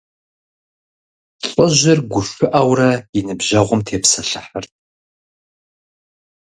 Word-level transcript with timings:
ЛӀыжьыр 1.51 1.99
гушыӀэурэ 2.11 2.91
и 3.17 3.19
ныбжьэгъум 3.27 3.81
тепсэлъыхьырт. 3.87 4.71